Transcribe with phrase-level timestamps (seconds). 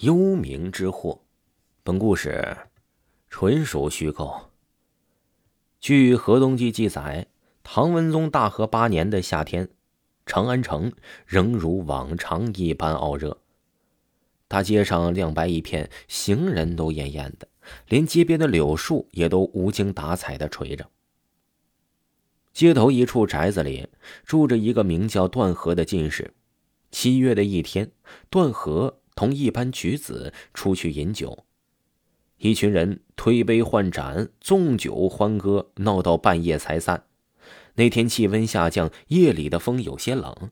[0.00, 1.22] 幽冥之祸，
[1.82, 2.54] 本故事
[3.30, 4.50] 纯属虚构。
[5.80, 7.28] 据《河东记》记载，
[7.62, 9.70] 唐文宗大和八年的夏天，
[10.26, 10.92] 长安城
[11.24, 13.38] 仍如往常一般傲热，
[14.46, 17.48] 大街上亮白一片，行人都艳艳的，
[17.88, 20.90] 连街边的柳树也都无精打采的垂着。
[22.52, 23.88] 街头一处宅子里
[24.26, 26.34] 住着一个名叫段和的进士。
[26.90, 27.90] 七月的一天，
[28.28, 29.00] 段和。
[29.16, 31.46] 同一班举子出去饮酒，
[32.36, 37.06] 一群人推杯换盏，纵酒欢歌，闹到半夜才散。
[37.74, 40.50] 那天气温下降，夜里的风有些冷。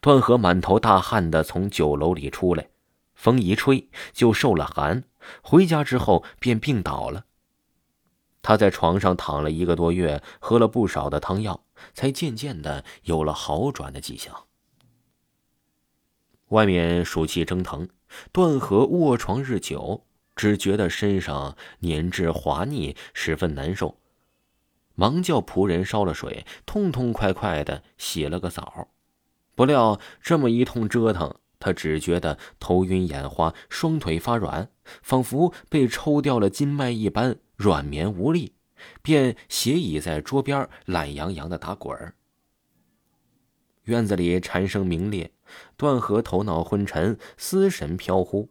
[0.00, 2.68] 段和满头大汗的从酒楼里出来，
[3.14, 5.04] 风一吹就受了寒，
[5.40, 7.26] 回家之后便病倒了。
[8.42, 14.46] 他在床上躺了一个多月，喝了不少的汤药，才渐渐的有了好转的迹象。
[16.50, 17.88] 外面暑气蒸腾，
[18.30, 20.04] 段和卧床日久，
[20.36, 23.98] 只觉得身上黏滞滑腻，十分难受。
[24.94, 28.88] 忙叫仆人烧了水，痛痛快快的洗了个澡。
[29.54, 34.70] 不料这么一通折腾，他只觉得头晕眼花，双腿发软，
[35.02, 38.54] 仿佛被抽掉了筋脉一般，软绵无力，
[39.02, 42.14] 便斜倚在桌边，懒洋洋的打滚儿。
[43.86, 45.32] 院子里蝉声鸣裂。
[45.76, 48.48] 段和头脑昏沉，思神飘忽，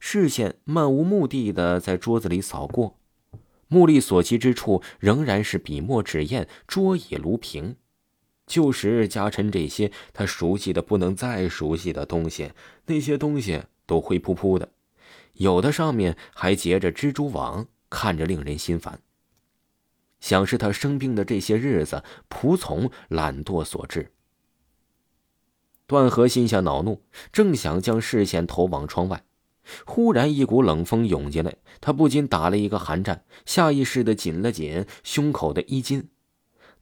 [0.00, 2.98] 视线漫无目的的在桌子里扫过，
[3.68, 7.76] 目力所及之处仍然是笔墨纸砚、桌椅炉瓶，
[8.46, 12.52] 旧时家臣这些他熟悉的不能再熟悉的东西，
[12.86, 14.70] 那些东西都灰扑扑的，
[15.34, 19.00] 有的上面还结着蜘蛛网，看着令人心烦。
[20.18, 24.10] 想是他生病的这些日子，仆从懒惰所致。
[25.88, 29.24] 段和心下恼怒，正想将视线投往窗外，
[29.86, 36.10] 忽然一股冷风涌进来，他不禁打了一个寒战，下意识的紧了紧胸口的衣襟，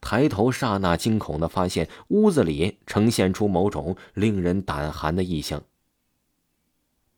[0.00, 5.62] 抬头刹那惊恐的发现屋子里呈现出某种令人胆寒的异象。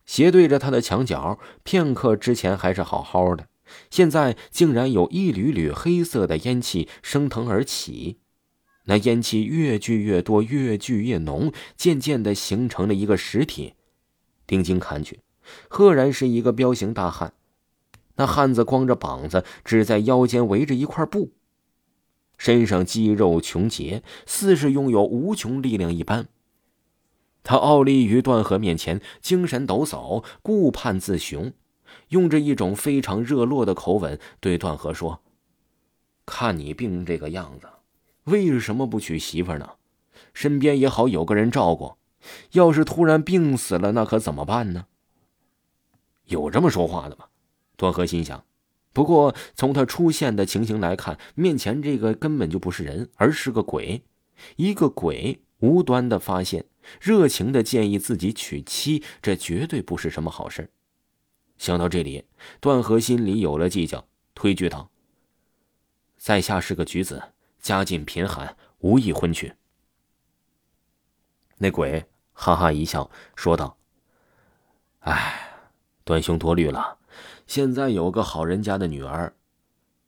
[0.05, 3.47] 斜对着他的墙角，片刻之前还是好好的，
[3.89, 8.19] 现在竟然有一缕缕黑色的烟气升腾而起。
[8.89, 13.75] 那烟气越聚越多，越聚越浓，渐渐的形成了一个实体。
[14.47, 15.19] 定睛看去，
[15.67, 17.33] 赫然是一个彪形大汉。
[18.15, 21.33] 那汉子光着膀子，只在腰间围着一块布，
[22.35, 26.27] 身上肌肉穷结，似是拥有无穷力量一般。
[27.43, 31.53] 他傲立于段河面前，精神抖擞，顾盼自雄，
[32.07, 35.21] 用着一种非常热络的口吻对段河说
[36.25, 37.67] ：“看你病这个样子。”
[38.29, 39.71] 为什么不娶媳妇呢？
[40.33, 41.95] 身边也好有个人照顾。
[42.51, 44.87] 要是突然病死了，那可怎么办呢？
[46.25, 47.25] 有这么说话的吗？
[47.77, 48.43] 段和心想。
[48.91, 54.03] 不过从他出现的情形来看，面前这个根本就不是人，而是个鬼。
[54.57, 56.65] 一个鬼无端的发现，
[56.99, 60.69] 热情的建议自己娶妻，这绝对不是什么好事。
[61.57, 62.25] 想到这里，
[62.59, 64.91] 段和心里有了计较，推举道
[66.17, 67.21] ：“在下是个举子。”
[67.59, 69.53] 家境贫寒，无意婚娶。
[71.57, 73.77] 那鬼哈哈一笑，说道
[75.01, 75.61] ：“哎，
[76.03, 76.97] 段兄多虑了。
[77.45, 79.33] 现在有个好人家的女儿，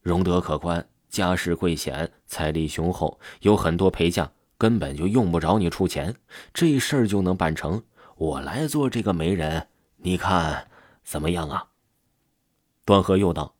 [0.01, 6.15] 容德可观，家世贵显，财力雄厚，有很多陪嫁，根本就用不着你出钱，
[6.53, 7.83] 这事儿就能办成。
[8.15, 10.69] 我来做这个媒人，你看
[11.03, 11.67] 怎么样啊？”
[12.85, 13.55] 段和又道。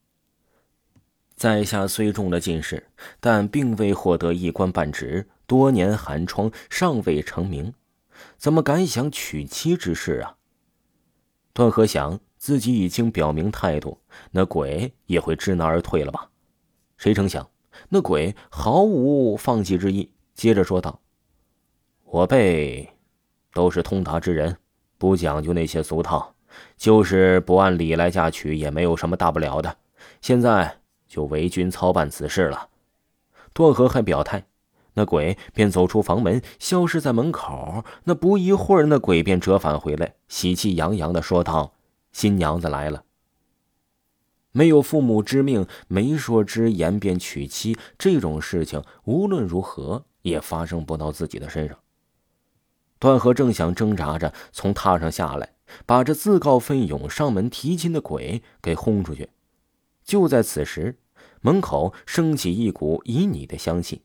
[1.42, 2.86] 在下虽中了进士，
[3.20, 7.74] 但并未获得一官半职，多年寒窗，尚未成名，
[8.38, 10.36] 怎么敢想娶妻之事啊？
[11.52, 16.30] 段和想自己已经表明态度，那鬼也会知难而退了吧？
[16.96, 17.50] 谁成想，
[17.90, 21.02] 那鬼毫无放弃之意，接着说道
[22.06, 22.88] ：“我辈
[23.52, 24.56] 都是通达之人，
[25.00, 26.36] 不讲究那些俗套，
[26.78, 29.76] 就是不按理来嫁娶，也没有什么大不了的。
[30.22, 30.78] 现在。”
[31.12, 32.70] 就为君操办此事了。
[33.52, 34.46] 段和还表态，
[34.94, 37.84] 那鬼便走出房门，消失在门口。
[38.06, 41.74] 那不一会儿，那鬼便折返回来，喜气洋洋的说道
[42.14, 43.04] ：“新娘子来了。
[44.54, 51.78] 没有父母之命，媒妁之言便娶妻，这种事情无论如何也发生不到自己的身上。”
[53.00, 55.56] 段和正想挣扎着从榻上下来，
[55.86, 59.30] 把这自告奋勇上门提亲的鬼给轰出去。
[60.04, 60.98] 就在此时，
[61.42, 64.02] 门口升起一股旖旎的香气，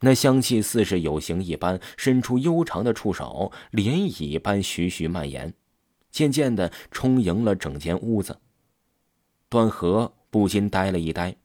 [0.00, 5.52] 那香气似是有形一般，伸出悠长的触手，涟漪般徐徐蔓延。
[6.10, 8.40] 渐渐的充盈了整间屋子。
[9.48, 11.36] 段和不禁呆了一呆。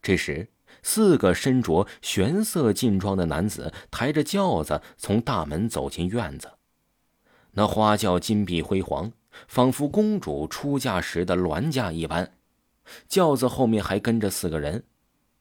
[0.00, 0.48] 这时，
[0.82, 6.52] 四个身着玄色劲装的男子抬着轿子从大门走进院子。
[7.52, 9.12] 那花轿金碧辉煌，
[9.46, 12.34] 仿佛公主出嫁时的銮驾一般。
[13.08, 14.84] 轿子后面还跟着四个人，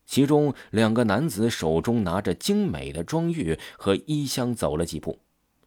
[0.06, 5.20] 其中两个男子手中拿着精美的装玉和衣箱走了几步，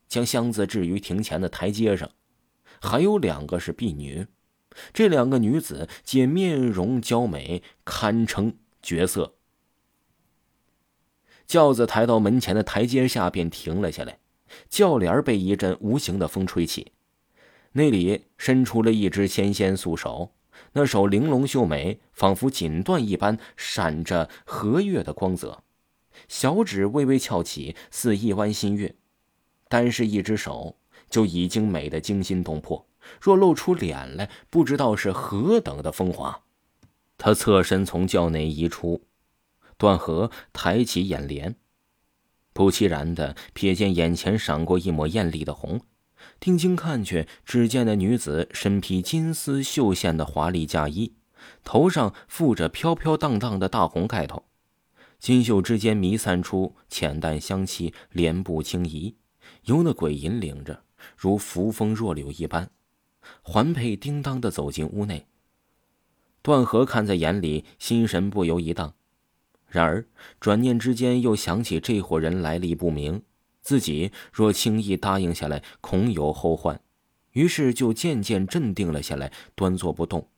[0.09, 2.11] 将箱子置于庭前的台阶上。
[2.81, 4.27] 还有两个是婢女，
[4.93, 9.35] 这两个女子皆面容娇美，堪称绝色。
[11.47, 14.19] 轿子抬到门前的台阶下，便停了下来。
[14.69, 16.93] 轿帘被一阵无形的风吹起，
[17.73, 20.33] 那里伸出了一只纤纤素手，
[20.75, 25.63] 那手玲珑秀美，仿佛锦缎一般，闪着和月的光泽。
[26.29, 28.95] 小指微微翘起，似一弯新月。
[29.69, 30.77] 单是一只手，
[31.09, 32.87] 就已经美得惊心动魄。
[33.21, 36.43] 若露出脸来，不知道是何等的风华。
[37.19, 39.03] 他侧身从轿内移出。
[39.77, 41.57] 段和抬起眼帘，
[42.53, 45.81] 不其然的瞥见眼前闪过一抹艳丽的红，
[46.45, 51.15] 定睛看去，只见那女子身披金丝绣线的华丽嫁衣，
[51.65, 54.45] 头上覆着飘飘荡荡的大红盖头，
[55.19, 59.17] 金绣之间弥散出浅淡香气，莲步轻移，
[59.63, 60.83] 由那鬼引领着，
[61.17, 62.69] 如扶风若柳一般，
[63.41, 65.27] 环佩叮当的走进屋内。
[66.43, 68.93] 段和看在眼里，心神不由一荡。
[69.67, 70.07] 然而，
[70.39, 73.23] 转念之间又想起这伙人来历不明，
[73.65, 76.81] 自己若轻易答应下来，恐有后患，
[77.33, 80.29] 于是就渐渐镇定了下来，端坐不动。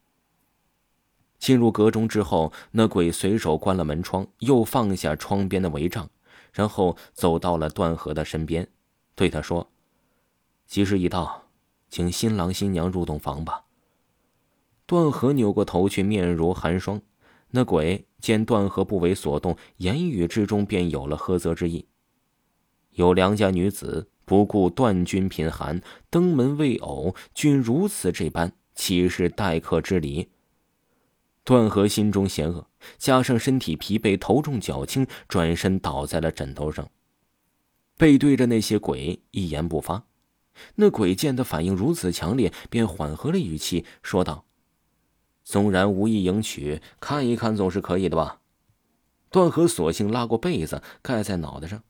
[1.38, 6.08] 进入阁中之后，那鬼随手关了门窗，又放下窗边的帷帐，
[6.52, 8.68] 然后走到了段和的身边，
[9.16, 9.68] 对他说
[10.66, 11.48] ：“吉时已到，
[11.90, 13.64] 请新郎新娘入洞房吧。”
[14.86, 17.02] 段和扭过头去，面如寒霜。
[17.50, 21.86] 那鬼见段和不为所动，言语之中便有了呵责之意。
[22.96, 30.30] 有良家女子不顾段君贫寒，登门未偶，均如此这般，岂是待客之礼？
[31.44, 32.66] 段和心中嫌恶，
[32.96, 36.88] 加上身体疲惫，头重脚轻，转身倒在了枕头上，
[37.98, 40.06] 背对着那些鬼，一言不发。
[40.76, 44.46] 那鬼见他反应如此强烈，便缓和了语气，说道。
[45.44, 48.40] 纵然无意迎娶，看一看总是可以的吧？
[49.30, 51.84] 段和索性拉过被子盖在脑袋上，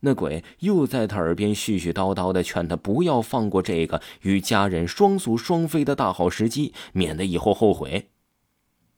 [0.00, 8.08] 那鬼又在他耳边絮絮叨叨的劝他不要放过这个与家人双宿双飞的大好时机，免得以后后悔。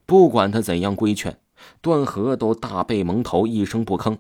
[0.05, 1.39] 不管他怎样规劝，
[1.81, 4.19] 段和都大背蒙头，一声不吭。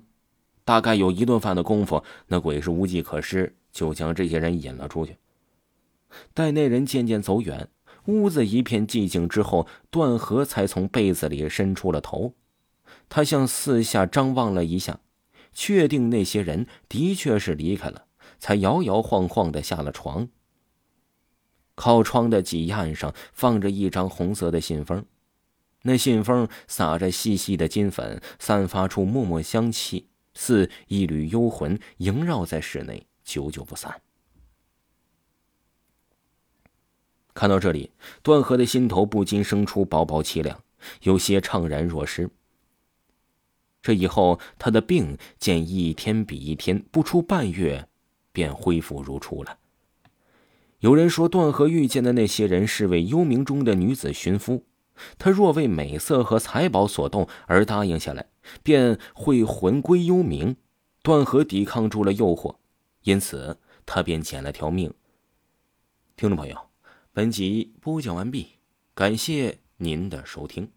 [0.64, 5.16] 大概有一顿饭的功夫，那鬼是无计可施，就将这些人引了出去。
[6.32, 7.68] 待那人渐渐走远。
[8.06, 12.32] 屋子一片寂静之后，段和才从被子里伸出了头。
[13.08, 15.00] 他向四下张望了一下，
[15.52, 18.06] 确定那些人的确是离开了，
[18.38, 20.28] 才摇摇晃晃的下了床。
[21.74, 25.04] 靠窗的几案上放着一张红色的信封，
[25.82, 34.02] 那信封撒着细细的金粉，散发出默默香气，似一缕幽魂萦绕在室内，久久不散。
[37.32, 37.90] 看到这里，
[38.22, 40.62] 段和的心头不禁生出薄薄凄凉，
[41.02, 42.28] 有些怅然若失。
[43.82, 47.88] 这以后，他的病见一天比一天，不出半月，
[48.32, 49.58] 便恢复如初了。
[50.80, 54.64] 有人说，段和遇见的那些人是为幽冥中的女子寻夫，
[55.18, 58.26] 他若为美色和财宝所动而答应下来，
[58.62, 60.56] 便会魂归幽冥。
[61.02, 62.56] 段和抵抗住了诱惑，
[63.02, 64.92] 因此他便捡了条命。
[66.16, 66.56] 听众朋友。
[67.12, 68.46] 本集播讲完毕，
[68.94, 70.70] 感谢您的收听。